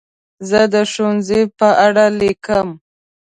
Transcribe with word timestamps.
زه 0.49 0.61
د 0.73 0.75
ښوونځي 0.91 1.41
په 1.59 1.69
اړه 1.85 2.05
لیکم. 2.19 2.67